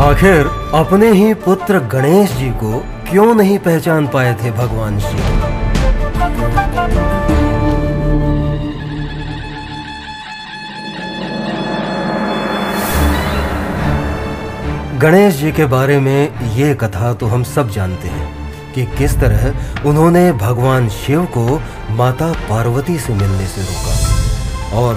आखिर 0.00 0.46
अपने 0.74 1.10
ही 1.12 1.34
पुत्र 1.34 1.78
गणेश 1.78 2.30
जी 2.30 2.50
को 2.50 2.78
क्यों 3.10 3.34
नहीं 3.34 3.58
पहचान 3.58 4.06
पाए 4.06 4.34
थे 4.34 4.50
भगवान 4.50 4.98
शिव 5.00 5.20
गणेश 14.98 15.34
जी 15.34 15.52
के 15.52 15.66
बारे 15.66 15.98
में 16.00 16.50
ये 16.54 16.74
कथा 16.74 17.12
तो 17.12 17.26
हम 17.26 17.42
सब 17.42 17.70
जानते 17.70 18.08
हैं 18.08 18.72
कि 18.72 18.84
किस 18.98 19.14
तरह 19.20 19.88
उन्होंने 19.88 20.32
भगवान 20.32 20.88
शिव 20.88 21.24
को 21.24 21.60
माता 21.90 22.32
पार्वती 22.50 22.98
से 22.98 23.14
मिलने 23.14 23.46
से 23.46 23.62
रोका। 23.62 24.78
और 24.78 24.94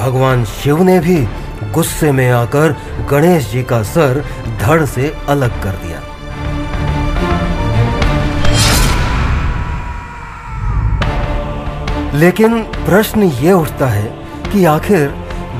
भगवान 0.00 0.44
शिव 0.44 0.82
ने 0.82 1.00
भी 1.00 1.16
गुस्से 1.62 2.12
में 2.12 2.30
आकर 2.30 2.76
गणेश 3.10 3.52
जी 3.52 3.62
का 3.62 3.82
सर 3.82 4.24
धड़ 4.60 4.84
से 4.84 5.16
अलग 5.28 5.62
कर 5.62 5.70
दिया। 5.70 6.02
लेकिन 12.14 12.62
प्रश्न 12.62 13.22
ये 13.22 13.52
उठता 13.52 13.86
है 13.86 14.18
कि 14.52 14.64
आखिर 14.64 15.14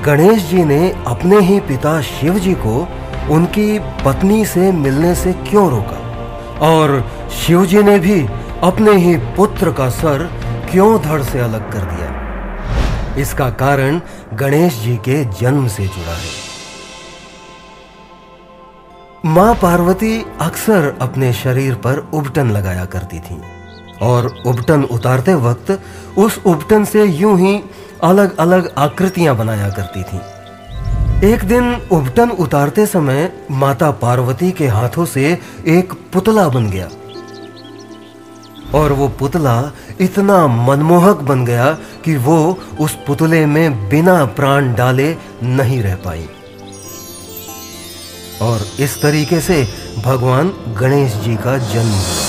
गणेश 0.07 0.43
जी 0.43 0.65
ने 0.65 1.05
अपने 1.07 1.41
ही 1.41 1.61
पिता 1.61 2.01
शिव 2.03 2.39
जी 2.39 2.55
को 2.55 2.89
उनकी 3.31 3.79
पत्नी 3.79 4.45
से 4.45 4.73
मिलने 4.73 5.15
से 5.15 5.33
क्यों 5.33 5.71
रोका? 5.71 6.05
और 6.61 7.11
शिव 7.47 7.67
जी 7.67 7.83
ने 7.83 7.99
भी 7.99 8.27
अपने 8.63 8.93
ही 8.93 9.17
पुत्र 9.17 9.73
का 9.73 9.89
सर 9.89 10.31
क्यों 10.71 11.03
धड़ 11.03 11.23
से 11.23 11.39
अलग 11.39 11.73
कर 11.73 11.79
दिया? 11.79 12.28
इसका 13.21 13.49
कारण 13.61 14.01
गणेश 14.35 14.81
जी 14.83 14.97
के 14.99 15.25
जन्म 15.41 15.67
से 15.69 15.87
जुड़ा 15.87 16.13
है। 16.13 16.47
माँ 19.27 19.55
पार्वती 19.55 20.15
अक्सर 20.41 20.97
अपने 21.01 21.33
शरीर 21.33 21.75
पर 21.75 21.99
उबटन 22.15 22.51
लगाया 22.51 22.85
करती 22.85 23.21
थी 23.21 23.41
और 24.03 24.27
उबटन 24.47 24.83
उतारते 24.93 25.35
वक्त 25.35 25.71
उस 26.19 26.41
उबटन 26.47 26.85
से 26.85 27.05
यूँ 27.05 27.39
ही 27.39 27.61
अलग 28.05 28.37
अलग 28.37 28.73
आकृतियाँ 28.79 29.37
बनाया 29.37 29.69
करती 29.71 30.03
थी। 30.03 30.21
एक 31.25 31.45
दिन 31.45 31.65
उबटन 31.93 32.31
उतारते 32.31 32.87
समय 32.87 33.33
माता 33.51 33.91
पार्वती 34.03 34.51
के 34.53 34.67
हाथों 34.69 35.05
से 35.07 35.27
एक 35.69 35.93
पुतला 36.13 36.49
बन 36.49 36.71
गया। 36.71 36.89
और 38.75 38.93
वो 38.93 39.09
पुतला 39.09 39.73
इतना 40.01 40.47
मनमोहक 40.47 41.17
बन 41.17 41.45
गया 41.45 41.73
कि 42.05 42.17
वो 42.17 42.59
उस 42.81 42.99
पुतले 43.07 43.47
में 43.47 43.89
बिना 43.89 44.25
प्राण 44.25 44.75
डाले 44.75 45.17
नहीं 45.43 45.83
रह 45.83 45.95
पाई। 45.95 46.29
और 48.43 48.61
इस 48.81 49.03
तरीके 49.03 49.41
से 49.41 49.69
भगवान 50.05 50.53
गणेश 50.81 51.15
जी 51.15 51.37
का 51.37 51.59
जन्म 51.59 51.91
हुआ। 51.91 52.29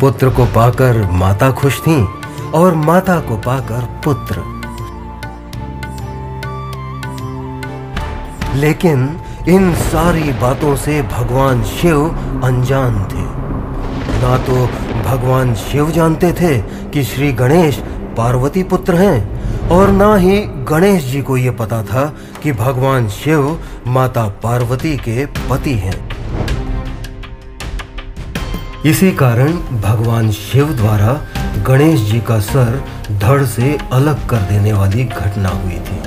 पुत्र 0.00 0.30
को 0.30 0.44
पाकर 0.44 1.10
माता 1.10 1.50
खुश 1.50 1.80
थी 1.80 2.08
और 2.54 2.74
माता 2.74 3.20
को 3.20 3.36
पाकर 3.36 4.00
पुत्र। 4.04 4.60
लेकिन 8.54 9.20
इन 9.48 9.74
सारी 9.74 10.32
बातों 10.32 10.76
से 10.76 11.02
भगवान 11.02 11.64
शिव 11.64 12.08
अनजान 12.44 13.04
थे। 13.04 13.39
ना 14.20 14.36
तो 14.38 14.54
भगवान 15.02 15.54
शिव 15.54 15.90
जानते 15.90 16.32
थे 16.32 16.56
कि 16.92 17.04
श्री 17.04 17.32
गणेश 17.32 17.76
पार्वती 18.16 18.62
पुत्र 18.62 18.94
हैं, 18.94 19.68
और 19.68 19.90
ना 19.90 20.14
ही 20.16 20.40
गणेश 20.68 21.04
जी 21.04 21.22
को 21.22 21.36
यह 21.36 21.52
पता 21.52 21.82
था 21.82 22.04
कि 22.42 22.52
भगवान 22.52 23.08
शिव 23.08 23.58
माता 23.86 24.26
पार्वती 24.42 24.96
के 24.98 25.26
पति 25.50 25.74
हैं। 25.78 25.98
इसी 28.86 29.10
कारण 29.12 29.52
भगवान 29.80 30.30
शिव 30.32 30.72
द्वारा 30.72 31.12
गणेश 31.66 32.00
जी 32.00 32.20
का 32.20 32.38
सर 32.40 32.84
धड़ 33.20 33.44
से 33.46 33.76
अलग 33.92 34.28
कर 34.28 34.48
देने 34.50 34.72
वाली 34.72 35.04
घटना 35.04 35.48
हुई 35.48 35.80
थी। 35.80 35.98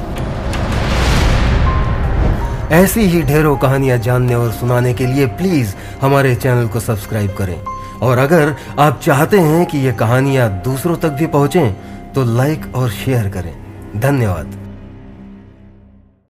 ऐसी 2.75 3.01
ही 3.01 3.21
ढेरों 3.21 3.57
कहानियाँ 3.57 3.97
जानने 3.97 4.35
और 4.35 4.51
सुनाने 4.51 4.93
के 4.93 5.05
लिए 5.05 5.25
प्लीज़ 5.39 5.75
हमारे 6.01 6.35
चैनल 6.35 6.67
को 6.67 6.79
सब्सक्राइब 6.79 7.35
करें। 7.37 7.55
और 8.03 8.17
अगर 8.17 8.55
आप 8.79 8.99
चाहते 8.99 9.39
हैं 9.39 9.65
कि 9.65 9.77
ये 9.77 9.91
कहानियाँ 9.93 10.49
दूसरों 10.63 10.95
तक 10.97 11.09
भी 11.09 11.27
पहुंचें 11.27 11.73
तो 12.13 12.23
लाइक 12.35 12.75
और 12.75 12.89
शेयर 12.89 13.29
करें। 13.29 13.53
धन्यवाद। 13.97 14.62